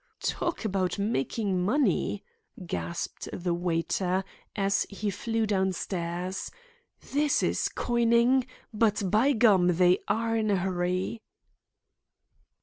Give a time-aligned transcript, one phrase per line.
[0.23, 2.23] "Talk about makin' money!"
[2.65, 4.23] gasped the waiter,
[4.55, 6.49] as he flew downstairs,
[7.11, 8.47] "this is coinin'.
[8.73, 11.21] But, by gum, they are in a hurry."